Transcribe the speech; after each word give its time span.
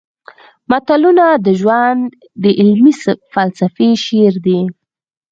متلونه 0.69 1.25
د 1.45 1.47
ژوند 1.59 2.01
د 2.43 2.45
عملي 2.61 2.93
فلسفې 3.33 3.89
شعر 4.05 4.33
دي 4.45 4.61